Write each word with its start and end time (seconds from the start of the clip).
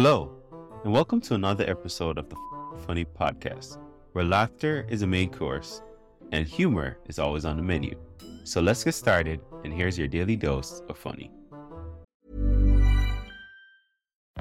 Hello, 0.00 0.30
and 0.84 0.92
welcome 0.92 1.20
to 1.22 1.34
another 1.34 1.68
episode 1.68 2.18
of 2.18 2.28
the 2.28 2.36
Funny 2.86 3.04
Podcast, 3.04 3.78
where 4.12 4.24
laughter 4.24 4.86
is 4.88 5.02
a 5.02 5.06
main 5.08 5.28
course 5.28 5.82
and 6.30 6.46
humor 6.46 6.98
is 7.08 7.18
always 7.18 7.44
on 7.44 7.56
the 7.56 7.64
menu. 7.64 7.98
So 8.44 8.60
let's 8.60 8.84
get 8.84 8.94
started, 8.94 9.40
and 9.64 9.72
here's 9.72 9.98
your 9.98 10.06
daily 10.06 10.36
dose 10.36 10.82
of 10.88 10.96
funny. 10.96 11.32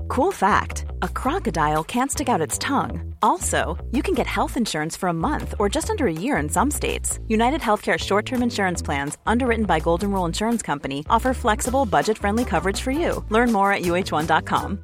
Cool 0.08 0.32
fact 0.32 0.86
a 1.02 1.10
crocodile 1.10 1.84
can't 1.84 2.12
stick 2.12 2.30
out 2.30 2.40
its 2.40 2.60
tongue. 2.60 3.16
Also, 3.24 3.84
you 3.92 4.04
can 4.04 4.14
get 4.14 4.28
health 4.28 4.58
insurance 4.58 4.96
for 4.96 5.10
a 5.10 5.22
month 5.28 5.56
or 5.58 5.70
just 5.70 5.90
under 5.90 6.06
a 6.06 6.14
year 6.14 6.38
in 6.38 6.50
some 6.50 6.70
states. 6.70 7.20
United 7.28 7.62
Healthcare 7.62 7.98
short 7.98 8.28
term 8.28 8.44
insurance 8.44 8.84
plans, 8.84 9.18
underwritten 9.26 9.66
by 9.66 9.80
Golden 9.80 10.12
Rule 10.12 10.28
Insurance 10.28 10.62
Company, 10.62 11.04
offer 11.10 11.34
flexible, 11.34 11.88
budget 11.88 12.20
friendly 12.20 12.46
coverage 12.46 12.80
for 12.80 12.92
you. 12.92 13.26
Learn 13.32 13.52
more 13.52 13.74
at 13.74 13.82
uh1.com. 13.82 14.84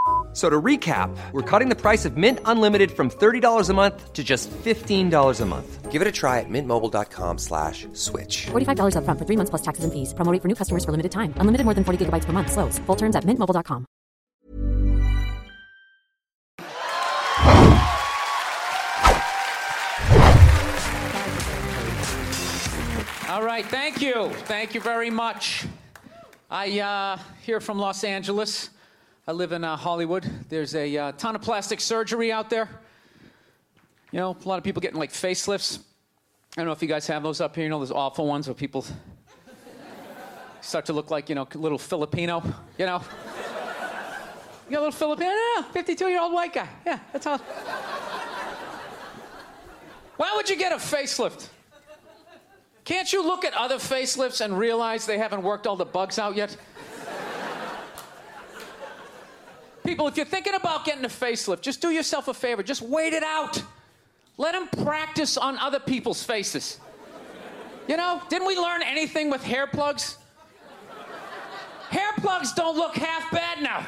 F- 0.31 0.37
So 0.37 0.49
to 0.49 0.61
recap, 0.61 1.09
we're 1.33 1.41
cutting 1.41 1.67
the 1.67 1.75
price 1.75 2.05
of 2.05 2.15
Mint 2.15 2.39
Unlimited 2.45 2.91
from 2.91 3.09
$30 3.09 3.69
a 3.69 3.73
month 3.73 4.13
to 4.13 4.23
just 4.23 4.49
$15 4.63 5.41
a 5.41 5.45
month. 5.45 5.91
Give 5.91 6.01
it 6.01 6.07
a 6.07 6.11
try 6.11 6.39
at 6.39 6.45
mintmobile.com 6.49 7.37
slash 7.37 7.85
switch. 7.91 8.45
$45 8.51 8.95
upfront 8.95 9.19
for 9.19 9.25
three 9.25 9.35
months 9.35 9.49
plus 9.49 9.61
taxes 9.61 9.83
and 9.83 9.91
fees. 9.91 10.13
Promo 10.13 10.31
rate 10.31 10.41
for 10.41 10.47
new 10.47 10.55
customers 10.55 10.85
for 10.85 10.91
limited 10.91 11.11
time. 11.11 11.33
Unlimited 11.35 11.65
more 11.65 11.73
than 11.75 11.83
40 11.83 12.05
gigabytes 12.05 12.23
per 12.23 12.31
month. 12.31 12.49
Slows. 12.49 12.79
Full 12.87 12.95
terms 12.95 13.17
at 13.17 13.25
mintmobile.com. 13.25 13.85
All 23.29 23.43
right, 23.43 23.65
thank 23.65 24.01
you. 24.01 24.29
Thank 24.45 24.75
you 24.75 24.81
very 24.81 25.09
much. 25.09 25.65
I 26.49 26.79
uh, 26.81 27.17
here 27.45 27.61
from 27.61 27.79
Los 27.79 28.03
Angeles. 28.03 28.69
I 29.31 29.33
live 29.33 29.53
in 29.53 29.63
uh, 29.63 29.77
Hollywood. 29.77 30.29
There's 30.49 30.75
a 30.75 30.97
uh, 30.97 31.11
ton 31.13 31.37
of 31.37 31.41
plastic 31.41 31.79
surgery 31.79 32.33
out 32.33 32.49
there. 32.49 32.67
You 34.11 34.19
know, 34.19 34.35
a 34.37 34.45
lot 34.45 34.57
of 34.57 34.65
people 34.65 34.81
getting 34.81 34.99
like 34.99 35.13
facelifts. 35.13 35.79
I 35.79 35.81
don't 36.57 36.65
know 36.65 36.73
if 36.73 36.81
you 36.81 36.89
guys 36.89 37.07
have 37.07 37.23
those 37.23 37.39
up 37.39 37.55
here. 37.55 37.63
You 37.63 37.69
know, 37.69 37.79
those 37.79 37.93
awful 37.93 38.27
ones 38.27 38.49
where 38.49 38.53
people 38.53 38.85
start 40.59 40.85
to 40.87 40.91
look 40.91 41.11
like, 41.11 41.29
you 41.29 41.35
know, 41.35 41.47
little 41.53 41.77
Filipino, 41.77 42.43
you 42.77 42.85
know? 42.85 43.01
You 44.65 44.71
got 44.71 44.81
a 44.81 44.83
little 44.83 44.91
Filipino? 44.91 45.31
Yeah, 45.31 45.61
52 45.61 46.07
year 46.09 46.19
old 46.19 46.33
white 46.33 46.51
guy. 46.51 46.67
Yeah, 46.85 46.99
that's 47.13 47.25
all. 47.25 47.37
Why 50.17 50.33
would 50.35 50.49
you 50.49 50.57
get 50.57 50.73
a 50.73 50.75
facelift? 50.75 51.47
Can't 52.83 53.13
you 53.13 53.23
look 53.23 53.45
at 53.45 53.53
other 53.53 53.77
facelifts 53.77 54.43
and 54.43 54.59
realize 54.59 55.05
they 55.05 55.17
haven't 55.17 55.43
worked 55.43 55.67
all 55.67 55.77
the 55.77 55.85
bugs 55.85 56.19
out 56.19 56.35
yet? 56.35 56.57
People, 59.91 60.07
if 60.07 60.15
you're 60.15 60.25
thinking 60.25 60.53
about 60.53 60.85
getting 60.85 61.03
a 61.03 61.09
facelift, 61.09 61.59
just 61.59 61.81
do 61.81 61.89
yourself 61.89 62.29
a 62.29 62.33
favor. 62.33 62.63
Just 62.63 62.81
wait 62.81 63.11
it 63.11 63.23
out. 63.23 63.61
Let 64.37 64.53
them 64.53 64.85
practice 64.85 65.35
on 65.35 65.57
other 65.57 65.81
people's 65.81 66.23
faces. 66.23 66.79
You 67.89 67.97
know, 67.97 68.21
didn't 68.29 68.47
we 68.47 68.57
learn 68.57 68.83
anything 68.83 69.29
with 69.29 69.43
hair 69.43 69.67
plugs? 69.67 70.17
Hair 71.89 72.09
plugs 72.19 72.53
don't 72.53 72.77
look 72.77 72.95
half 72.95 73.29
bad 73.31 73.61
now. 73.61 73.85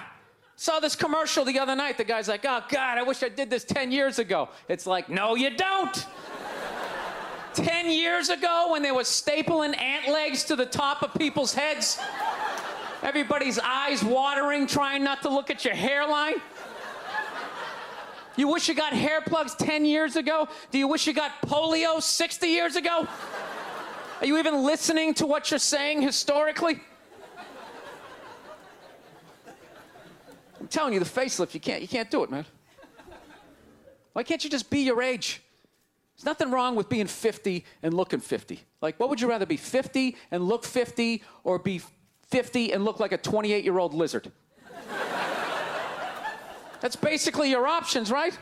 Saw 0.58 0.82
this 0.82 0.94
commercial 0.94 1.46
the 1.46 1.58
other 1.58 1.74
night. 1.74 1.98
The 1.98 2.04
guy's 2.04 2.28
like, 2.28 2.44
oh, 2.44 2.62
God, 2.68 2.98
I 2.98 3.04
wish 3.04 3.24
I 3.24 3.30
did 3.30 3.50
this 3.50 3.64
10 3.64 3.94
years 3.94 4.20
ago. 4.20 4.50
It's 4.68 4.86
like, 4.86 5.08
no, 5.08 5.36
you 5.36 5.56
don't. 5.56 6.06
10 7.54 7.90
years 7.90 8.28
ago 8.28 8.68
when 8.72 8.82
they 8.82 8.92
were 8.92 9.04
stapling 9.04 9.80
ant 9.80 10.10
legs 10.10 10.44
to 10.44 10.58
the 10.58 10.66
top 10.66 11.02
of 11.02 11.14
people's 11.14 11.54
heads? 11.54 11.98
Everybody's 13.04 13.60
eyes 13.60 14.02
watering, 14.02 14.66
trying 14.66 15.04
not 15.04 15.22
to 15.24 15.30
look 15.30 15.50
at 15.50 15.66
your 15.66 15.76
hairline? 15.76 16.36
You 18.38 18.48
wish 18.48 18.70
you 18.70 18.74
got 18.74 18.94
hair 18.94 19.20
plugs 19.22 19.54
10 19.56 19.84
years 19.86 20.16
ago? 20.16 20.48
Do 20.72 20.80
you 20.80 20.88
wish 20.88 21.06
you 21.06 21.14
got 21.14 21.42
polio 21.42 22.02
60 22.02 22.48
years 22.48 22.78
ago? 22.78 23.06
Are 24.22 24.26
you 24.26 24.38
even 24.40 24.64
listening 24.64 25.14
to 25.16 25.28
what 25.28 25.52
you're 25.52 25.60
saying 25.60 26.02
historically? 26.02 26.80
I'm 30.62 30.68
telling 30.70 30.94
you, 30.94 31.00
the 31.00 31.06
facelift, 31.06 31.54
you 31.54 31.60
can't, 31.60 31.82
you 31.82 31.90
can't 31.90 32.10
do 32.10 32.24
it, 32.24 32.32
man. 32.32 32.46
Why 34.14 34.24
can't 34.24 34.42
you 34.46 34.50
just 34.50 34.70
be 34.70 34.80
your 34.80 35.02
age? 35.02 35.42
There's 36.16 36.26
nothing 36.26 36.52
wrong 36.52 36.76
with 36.76 36.88
being 36.88 37.08
50 37.08 37.66
and 37.84 37.94
looking 37.94 38.22
50. 38.22 38.62
Like, 38.82 38.98
what 38.98 39.10
would 39.10 39.20
you 39.20 39.28
rather 39.28 39.46
be 39.46 39.58
50 39.58 40.16
and 40.32 40.48
look 40.48 40.64
50 40.64 41.22
or 41.44 41.60
be 41.60 41.82
50 42.34 42.74
and 42.74 42.84
look 42.84 43.00
like 43.00 43.12
a 43.12 43.18
28 43.18 43.64
year 43.64 43.78
old 43.78 43.94
lizard? 43.94 44.32
That's 46.82 46.96
basically 46.96 47.52
your 47.52 47.68
options, 47.68 48.10
right? 48.10 48.36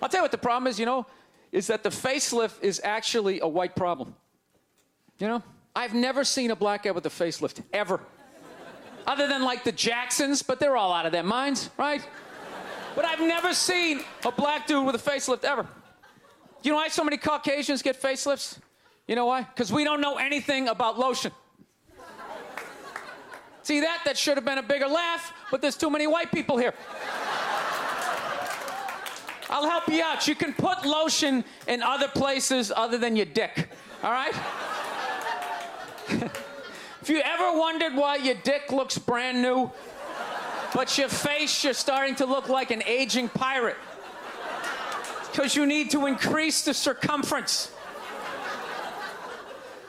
I'll 0.00 0.08
tell 0.08 0.20
you 0.20 0.24
what 0.24 0.30
the 0.30 0.38
problem 0.38 0.66
is, 0.66 0.80
you 0.80 0.86
know, 0.86 1.06
is 1.52 1.66
that 1.66 1.82
the 1.82 1.90
facelift 1.90 2.62
is 2.62 2.80
actually 2.82 3.40
a 3.40 3.46
white 3.46 3.76
problem. 3.76 4.14
You 5.18 5.28
know, 5.28 5.42
I've 5.74 5.92
never 5.92 6.24
seen 6.24 6.50
a 6.50 6.56
black 6.56 6.84
guy 6.84 6.90
with 6.92 7.04
a 7.04 7.10
facelift, 7.10 7.62
ever. 7.74 8.00
Other 9.06 9.28
than 9.28 9.42
like 9.42 9.62
the 9.62 9.72
Jacksons, 9.72 10.42
but 10.42 10.58
they're 10.58 10.76
all 10.76 10.94
out 10.94 11.04
of 11.04 11.12
their 11.12 11.22
minds, 11.22 11.68
right? 11.76 12.02
But 12.94 13.04
I've 13.04 13.20
never 13.20 13.52
seen 13.52 14.00
a 14.24 14.32
black 14.32 14.66
dude 14.66 14.86
with 14.86 14.94
a 14.94 15.10
facelift 15.10 15.44
ever. 15.44 15.66
You 16.62 16.70
know 16.72 16.78
why 16.78 16.88
so 16.88 17.04
many 17.04 17.18
Caucasians 17.18 17.82
get 17.82 18.00
facelifts? 18.00 18.58
You 19.06 19.16
know 19.16 19.26
why? 19.26 19.42
Because 19.42 19.70
we 19.70 19.84
don't 19.84 20.00
know 20.00 20.16
anything 20.16 20.68
about 20.68 20.98
lotion. 20.98 21.30
See 23.66 23.80
that? 23.80 24.02
That 24.04 24.16
should 24.16 24.36
have 24.36 24.44
been 24.44 24.58
a 24.58 24.62
bigger 24.62 24.86
laugh, 24.86 25.32
but 25.50 25.60
there's 25.60 25.76
too 25.76 25.90
many 25.90 26.06
white 26.06 26.30
people 26.30 26.56
here. 26.56 26.72
I'll 29.50 29.68
help 29.68 29.88
you 29.88 30.04
out. 30.04 30.28
You 30.28 30.36
can 30.36 30.54
put 30.54 30.86
lotion 30.86 31.44
in 31.66 31.82
other 31.82 32.06
places 32.06 32.70
other 32.70 32.96
than 32.96 33.16
your 33.16 33.26
dick, 33.26 33.68
all 34.04 34.12
right? 34.12 34.32
if 37.02 37.08
you 37.08 37.20
ever 37.24 37.58
wondered 37.58 37.96
why 37.96 38.14
your 38.14 38.36
dick 38.44 38.70
looks 38.70 38.98
brand 38.98 39.42
new, 39.42 39.68
but 40.72 40.96
your 40.96 41.08
face, 41.08 41.64
you're 41.64 41.74
starting 41.74 42.14
to 42.14 42.24
look 42.24 42.48
like 42.48 42.70
an 42.70 42.84
aging 42.86 43.28
pirate. 43.30 43.78
Because 45.32 45.56
you 45.56 45.66
need 45.66 45.90
to 45.90 46.06
increase 46.06 46.64
the 46.64 46.72
circumference 46.72 47.72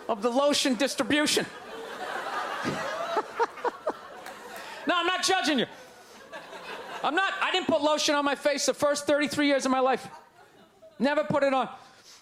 of 0.09 0.23
the 0.23 0.31
lotion 0.31 0.73
distribution. 0.73 1.45
no, 4.88 4.97
I'm 5.07 5.16
not 5.16 5.23
judging 5.23 5.59
you. 5.59 5.66
I'm 7.01 7.15
not, 7.15 7.33
I 7.42 7.51
didn't 7.51 7.68
put 7.68 7.81
lotion 7.81 8.13
on 8.13 8.25
my 8.25 8.36
face 8.36 8.65
the 8.65 8.74
first 8.74 9.07
33 9.07 9.48
years 9.48 9.65
of 9.65 9.71
my 9.71 9.80
life. 9.80 10.06
Never 11.00 11.24
put 11.24 11.44
it 11.44 11.54
on. 11.54 11.69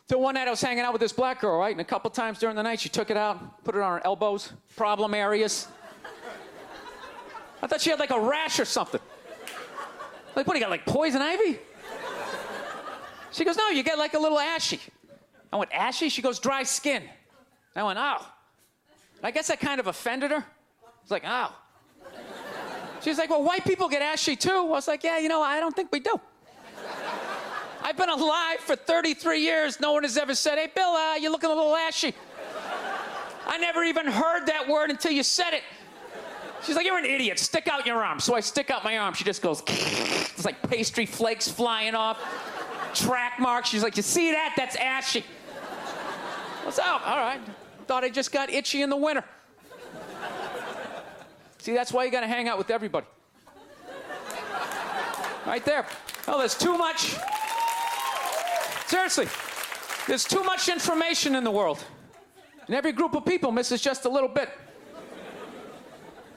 Till 0.08 0.22
one 0.22 0.36
night 0.36 0.48
I 0.48 0.52
was 0.52 0.62
hanging 0.62 0.84
out 0.84 0.94
with 0.94 1.00
this 1.00 1.12
black 1.12 1.42
girl, 1.42 1.58
right? 1.58 1.72
And 1.72 1.82
a 1.82 1.86
couple 1.86 2.12
times 2.12 2.38
during 2.38 2.56
the 2.56 2.62
night 2.62 2.80
she 2.80 2.90
took 2.90 3.10
it 3.10 3.18
out, 3.18 3.64
put 3.64 3.74
it 3.74 3.82
on 3.82 3.94
her 3.94 4.06
elbows, 4.06 4.54
problem 4.76 5.16
areas. 5.16 5.68
I 7.64 7.66
thought 7.66 7.82
she 7.82 7.90
had 7.90 8.00
like 8.00 8.12
a 8.12 8.20
rash 8.20 8.60
or 8.60 8.66
something. 8.66 9.02
Like, 10.36 10.46
what, 10.46 10.54
do 10.54 10.60
you 10.60 10.64
got 10.64 10.70
like 10.70 10.86
poison 10.86 11.24
ivy? 11.24 11.58
She 13.32 13.46
goes, 13.46 13.58
no, 13.58 13.70
you 13.70 13.82
get 13.82 13.98
like 13.98 14.14
a 14.14 14.20
little 14.20 14.38
ashy. 14.38 14.80
I 15.52 15.56
went, 15.56 15.72
ashy? 15.74 16.10
She 16.10 16.22
goes, 16.22 16.38
dry 16.38 16.62
skin. 16.62 17.02
I 17.76 17.82
went, 17.82 17.98
oh. 18.00 18.24
I 19.24 19.32
guess 19.32 19.48
that 19.48 19.60
kind 19.60 19.80
of 19.80 19.88
offended 19.88 20.30
her. 20.30 20.46
It's 21.02 21.10
like, 21.10 21.24
oh. 21.26 21.52
She's 23.06 23.20
like, 23.20 23.30
well, 23.30 23.44
white 23.44 23.64
people 23.64 23.88
get 23.88 24.02
ashy 24.02 24.36
too. 24.36 24.50
I 24.50 24.62
was 24.62 24.88
like, 24.88 25.04
yeah, 25.04 25.20
you 25.20 25.30
know, 25.30 25.40
I 25.44 25.60
don't 25.60 25.76
think 25.76 25.92
we 25.92 26.00
do. 26.00 26.20
I've 27.84 27.96
been 27.96 28.10
alive 28.10 28.58
for 28.62 28.76
33 28.76 29.42
years. 29.42 29.80
No 29.80 29.92
one 29.92 30.02
has 30.02 30.18
ever 30.18 30.34
said, 30.34 30.58
hey, 30.58 30.72
Bill, 30.74 30.90
uh, 30.90 31.14
you're 31.14 31.32
looking 31.32 31.52
a 31.52 31.54
little 31.54 31.76
ashy. 31.76 32.16
I 33.46 33.60
never 33.60 33.84
even 33.84 34.08
heard 34.08 34.48
that 34.48 34.68
word 34.68 34.90
until 34.90 35.12
you 35.12 35.22
said 35.22 35.54
it. 35.54 35.62
She's 36.64 36.76
like, 36.76 36.88
You're 36.88 36.98
an 36.98 37.06
idiot. 37.06 37.38
Stick 37.38 37.68
out 37.68 37.86
your 37.86 38.04
arm. 38.04 38.20
So 38.20 38.34
I 38.34 38.40
stick 38.40 38.72
out 38.72 38.84
my 38.84 38.98
arm. 38.98 39.14
She 39.14 39.24
just 39.24 39.44
goes, 39.44 39.62
It's 39.68 40.44
like 40.44 40.68
pastry 40.68 41.06
flakes 41.06 41.48
flying 41.48 41.94
off, 41.94 42.18
track 42.96 43.40
marks. 43.40 43.70
She's 43.70 43.84
like, 43.84 43.98
You 43.98 44.02
see 44.02 44.32
that? 44.32 44.56
That's 44.58 44.76
ashy. 44.78 45.24
What's 46.64 46.80
up? 46.80 47.08
All 47.08 47.18
right. 47.18 47.40
Thought 47.86 48.04
I 48.04 48.10
just 48.10 48.32
got 48.32 48.50
itchy 48.50 48.82
in 48.82 48.90
the 48.90 48.98
winter. 48.98 49.24
See, 51.66 51.74
that's 51.74 51.92
why 51.92 52.04
you 52.04 52.12
gotta 52.12 52.28
hang 52.28 52.48
out 52.48 52.60
with 52.60 52.70
everybody. 52.70 53.08
Right 55.48 55.66
there. 55.66 55.88
Oh, 56.28 56.38
there's 56.38 56.56
too 56.56 56.78
much. 56.78 57.16
Seriously, 58.86 59.28
there's 60.08 60.26
too 60.26 60.44
much 60.44 60.70
information 60.70 61.34
in 61.34 61.44
the 61.44 61.50
world. 61.50 61.84
And 62.68 62.76
every 62.76 62.92
group 62.92 63.16
of 63.16 63.26
people 63.26 63.52
misses 63.52 63.82
just 63.82 64.06
a 64.06 64.10
little 64.10 64.30
bit. 64.30 64.52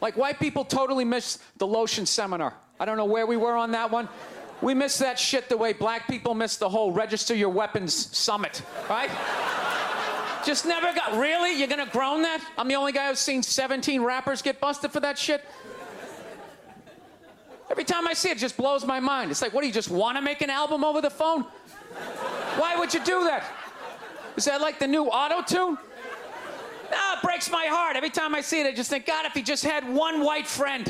Like 0.00 0.16
white 0.16 0.40
people 0.40 0.64
totally 0.64 1.04
miss 1.04 1.40
the 1.58 1.66
lotion 1.66 2.06
seminar. 2.06 2.54
I 2.80 2.86
don't 2.86 2.96
know 2.96 3.04
where 3.04 3.26
we 3.26 3.36
were 3.36 3.54
on 3.54 3.72
that 3.72 3.90
one. 3.90 4.08
We 4.62 4.72
miss 4.72 4.96
that 4.96 5.18
shit 5.18 5.50
the 5.50 5.58
way 5.58 5.74
black 5.74 6.08
people 6.08 6.34
miss 6.34 6.56
the 6.56 6.70
whole 6.70 6.90
register 6.90 7.34
your 7.34 7.50
weapons 7.50 8.16
summit, 8.16 8.62
right? 8.88 9.10
Just 10.48 10.64
never 10.64 10.94
got. 10.94 11.18
Really? 11.18 11.58
You're 11.58 11.68
gonna 11.68 11.84
groan 11.84 12.22
that? 12.22 12.42
I'm 12.56 12.68
the 12.68 12.76
only 12.76 12.92
guy 12.92 13.10
who's 13.10 13.18
seen 13.18 13.42
17 13.42 14.00
rappers 14.00 14.40
get 14.40 14.58
busted 14.58 14.90
for 14.90 15.00
that 15.00 15.18
shit? 15.18 15.44
Every 17.70 17.84
time 17.84 18.08
I 18.08 18.14
see 18.14 18.30
it, 18.30 18.38
it 18.38 18.40
just 18.40 18.56
blows 18.56 18.86
my 18.86 18.98
mind. 18.98 19.30
It's 19.30 19.42
like, 19.42 19.52
what 19.52 19.60
do 19.60 19.66
you 19.66 19.74
just 19.74 19.90
want 19.90 20.16
to 20.16 20.22
make 20.22 20.40
an 20.40 20.48
album 20.48 20.84
over 20.84 21.02
the 21.02 21.10
phone? 21.10 21.42
Why 22.56 22.76
would 22.76 22.94
you 22.94 23.04
do 23.04 23.24
that? 23.24 23.44
Is 24.38 24.46
that 24.46 24.62
like 24.62 24.78
the 24.78 24.86
new 24.86 25.04
auto 25.04 25.42
tune? 25.42 25.74
No, 25.74 26.94
ah, 26.94 27.18
it 27.18 27.22
breaks 27.22 27.50
my 27.50 27.66
heart. 27.66 27.96
Every 27.96 28.08
time 28.08 28.34
I 28.34 28.40
see 28.40 28.62
it, 28.62 28.66
I 28.66 28.72
just 28.72 28.88
think, 28.88 29.04
God, 29.04 29.26
if 29.26 29.34
he 29.34 29.42
just 29.42 29.66
had 29.66 29.86
one 29.86 30.24
white 30.24 30.46
friend, 30.46 30.88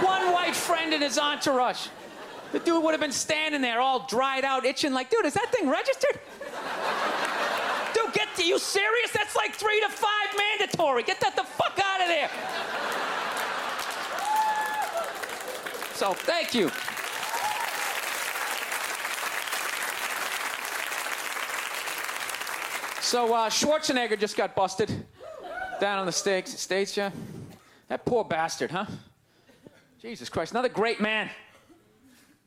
one 0.00 0.32
white 0.32 0.56
friend 0.56 0.92
in 0.92 1.02
his 1.02 1.18
entourage, 1.20 1.86
the 2.50 2.58
dude 2.58 2.82
would 2.82 2.94
have 2.94 3.00
been 3.00 3.12
standing 3.12 3.60
there 3.60 3.80
all 3.80 4.08
dried 4.08 4.44
out, 4.44 4.64
itching, 4.64 4.92
like, 4.92 5.08
dude, 5.08 5.24
is 5.24 5.34
that 5.34 5.52
thing 5.52 5.68
registered? 5.68 6.18
Are 8.38 8.42
you 8.42 8.58
serious? 8.58 9.10
That's 9.12 9.34
like 9.34 9.54
three 9.54 9.80
to 9.80 9.88
five 9.88 10.28
mandatory. 10.36 11.02
Get 11.02 11.20
that 11.20 11.34
the 11.34 11.44
fuck 11.44 11.78
out 11.82 12.00
of 12.00 12.08
there. 12.08 12.30
So, 15.94 16.14
thank 16.14 16.54
you. 16.54 16.70
So, 23.02 23.34
uh, 23.34 23.48
Schwarzenegger 23.48 24.18
just 24.18 24.36
got 24.36 24.54
busted 24.54 24.90
down 25.80 25.98
on 25.98 26.06
the 26.06 26.12
States, 26.12 26.60
States, 26.60 26.96
yeah? 26.96 27.10
That 27.88 28.04
poor 28.04 28.22
bastard, 28.22 28.70
huh? 28.70 28.84
Jesus 30.00 30.28
Christ, 30.28 30.52
another 30.52 30.68
great 30.68 31.00
man. 31.00 31.30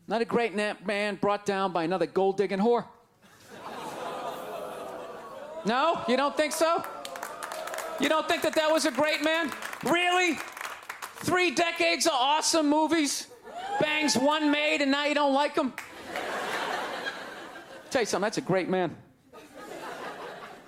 Another 0.07 0.25
great 0.25 0.53
man 0.55 1.15
brought 1.19 1.45
down 1.45 1.71
by 1.73 1.83
another 1.83 2.05
gold 2.05 2.37
digging 2.37 2.59
whore. 2.59 2.85
No? 5.65 6.03
You 6.07 6.17
don't 6.17 6.35
think 6.35 6.53
so? 6.53 6.83
You 7.99 8.09
don't 8.09 8.27
think 8.27 8.41
that 8.41 8.55
that 8.55 8.71
was 8.71 8.85
a 8.85 8.91
great 8.91 9.23
man? 9.23 9.51
Really? 9.83 10.39
Three 11.17 11.51
decades 11.51 12.07
of 12.07 12.13
awesome 12.13 12.69
movies? 12.69 13.27
Bangs 13.79 14.17
one 14.17 14.49
maid 14.51 14.81
and 14.81 14.91
now 14.91 15.05
you 15.05 15.13
don't 15.13 15.33
like 15.33 15.55
him? 15.55 15.73
Tell 17.91 18.01
you 18.01 18.05
something, 18.05 18.25
that's 18.25 18.37
a 18.37 18.41
great 18.41 18.69
man. 18.69 18.95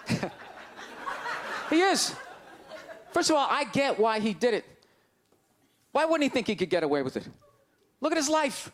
he 1.70 1.80
is. 1.80 2.16
First 3.12 3.30
of 3.30 3.36
all, 3.36 3.48
I 3.50 3.64
get 3.64 4.00
why 4.00 4.20
he 4.20 4.34
did 4.34 4.54
it. 4.54 4.66
Why 5.92 6.06
wouldn't 6.06 6.24
he 6.24 6.30
think 6.30 6.48
he 6.48 6.56
could 6.56 6.70
get 6.70 6.84
away 6.84 7.02
with 7.02 7.16
it? 7.18 7.28
Look 8.02 8.12
at 8.12 8.18
his 8.18 8.30
life. 8.30 8.72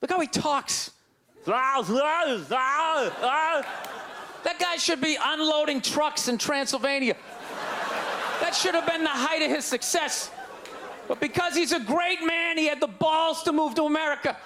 Look 0.00 0.10
how 0.10 0.18
he 0.20 0.26
talks. 0.26 0.90
That 4.44 4.58
guy 4.58 4.76
should 4.76 5.00
be 5.00 5.16
unloading 5.22 5.80
trucks 5.80 6.28
in 6.28 6.38
Transylvania. 6.38 7.16
That 8.40 8.54
should 8.54 8.74
have 8.74 8.86
been 8.86 9.02
the 9.02 9.08
height 9.08 9.42
of 9.42 9.50
his 9.50 9.64
success. 9.64 10.30
But 11.08 11.20
because 11.20 11.54
he's 11.54 11.72
a 11.72 11.80
great 11.80 12.24
man, 12.24 12.56
he 12.56 12.66
had 12.66 12.80
the 12.80 12.86
balls 12.86 13.42
to 13.42 13.52
move 13.52 13.74
to 13.74 13.82
America 13.82 14.36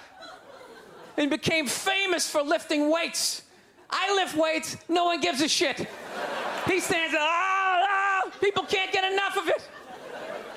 and 1.17 1.29
became 1.29 1.67
famous 1.67 2.29
for 2.29 2.41
lifting 2.41 2.91
weights. 2.91 3.43
I 3.89 4.13
lift 4.15 4.35
weights, 4.35 4.77
no 4.89 5.05
one 5.05 5.21
gives 5.21 5.41
a 5.41 5.47
shit. 5.47 5.87
He 6.67 6.79
stands 6.79 7.13
there, 7.13 7.21
ah, 7.21 8.25
ah, 8.25 8.31
people 8.41 8.63
can't 8.63 8.91
get 8.91 9.11
enough 9.11 9.37
of 9.37 9.47
it. 9.47 9.69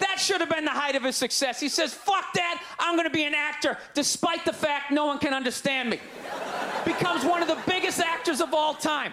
That 0.01 0.19
should 0.19 0.41
have 0.41 0.49
been 0.49 0.65
the 0.65 0.71
height 0.71 0.97
of 0.97 1.03
his 1.05 1.17
success. 1.17 1.61
He 1.61 1.69
says, 1.69 1.93
fuck 1.93 2.33
that, 2.35 2.63
I'm 2.79 2.97
gonna 2.97 3.11
be 3.11 3.25
an 3.25 3.35
actor, 3.35 3.77
despite 3.95 4.45
the 4.45 4.53
fact 4.53 4.91
no 4.91 5.07
one 5.07 5.19
can 5.19 5.35
understand 5.35 5.91
me. 5.91 6.01
Becomes 6.85 7.25
one 7.25 7.43
of 7.43 7.49
the 7.49 7.59
biggest 7.67 8.01
actors 8.01 8.41
of 8.41 8.55
all 8.55 8.75
time. 8.75 9.13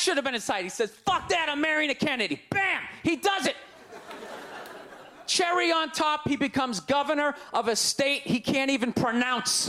Should 0.00 0.16
have 0.16 0.24
been 0.24 0.32
his 0.32 0.46
height. 0.46 0.64
He 0.64 0.70
says, 0.70 0.90
fuck 0.90 1.28
that, 1.28 1.50
I'm 1.50 1.60
marrying 1.60 1.90
a 1.90 1.94
Kennedy. 1.94 2.40
Bam! 2.48 2.80
He 3.02 3.16
does 3.16 3.44
it. 3.44 3.54
Cherry 5.26 5.70
on 5.70 5.90
top, 5.90 6.26
he 6.26 6.36
becomes 6.36 6.80
governor 6.80 7.34
of 7.52 7.68
a 7.68 7.76
state 7.76 8.22
he 8.22 8.40
can't 8.40 8.70
even 8.70 8.94
pronounce. 8.94 9.68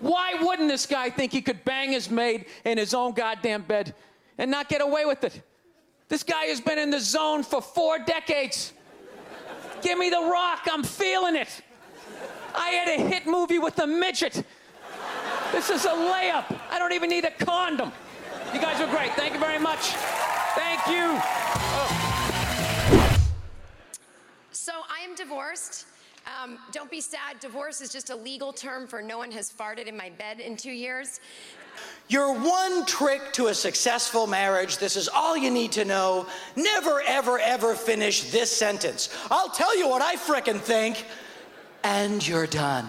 Why 0.00 0.32
wouldn't 0.40 0.70
this 0.70 0.86
guy 0.86 1.10
think 1.10 1.30
he 1.30 1.42
could 1.42 1.62
bang 1.62 1.92
his 1.92 2.08
maid 2.08 2.46
in 2.64 2.78
his 2.78 2.94
own 2.94 3.12
goddamn 3.12 3.64
bed 3.64 3.94
and 4.38 4.50
not 4.50 4.70
get 4.70 4.80
away 4.80 5.04
with 5.04 5.22
it? 5.22 5.42
This 6.08 6.22
guy 6.22 6.46
has 6.46 6.60
been 6.62 6.78
in 6.78 6.88
the 6.88 7.00
zone 7.00 7.42
for 7.42 7.60
four 7.60 7.98
decades. 7.98 8.72
Give 9.82 9.98
me 9.98 10.08
the 10.08 10.22
rock, 10.22 10.66
I'm 10.72 10.84
feeling 10.84 11.36
it. 11.36 11.62
I 12.54 12.70
had 12.70 12.98
a 12.98 13.02
hit 13.02 13.26
movie 13.26 13.58
with 13.58 13.78
a 13.78 13.86
midget. 13.86 14.42
This 15.52 15.68
is 15.68 15.84
a 15.84 15.90
layup. 15.90 16.58
I 16.70 16.78
don't 16.78 16.92
even 16.92 17.10
need 17.10 17.26
a 17.26 17.30
condom. 17.30 17.92
You 18.54 18.60
guys 18.60 18.80
are 18.80 18.86
great. 18.88 19.12
Thank 19.12 19.34
you 19.34 19.38
very 19.38 19.58
much. 19.58 19.92
Thank 20.54 20.86
you. 20.86 21.20
So 24.50 24.72
I 24.90 25.04
am 25.04 25.14
divorced. 25.14 25.86
Um, 26.42 26.58
don't 26.72 26.90
be 26.90 27.02
sad. 27.02 27.38
Divorce 27.38 27.82
is 27.82 27.92
just 27.92 28.08
a 28.08 28.16
legal 28.16 28.52
term 28.52 28.86
for 28.86 29.02
no 29.02 29.18
one 29.18 29.30
has 29.32 29.52
farted 29.52 29.86
in 29.86 29.96
my 29.96 30.08
bed 30.10 30.40
in 30.40 30.56
two 30.56 30.70
years. 30.70 31.20
Your 32.08 32.32
one 32.32 32.86
trick 32.86 33.32
to 33.34 33.48
a 33.48 33.54
successful 33.54 34.26
marriage, 34.26 34.78
this 34.78 34.96
is 34.96 35.08
all 35.08 35.36
you 35.36 35.50
need 35.50 35.72
to 35.72 35.84
know. 35.84 36.26
Never, 36.56 37.02
ever, 37.06 37.38
ever 37.38 37.74
finish 37.74 38.30
this 38.30 38.50
sentence. 38.50 39.14
I'll 39.30 39.50
tell 39.50 39.76
you 39.76 39.88
what 39.88 40.00
I 40.00 40.16
frickin' 40.16 40.60
think, 40.60 41.04
and 41.84 42.26
you're 42.26 42.46
done. 42.46 42.88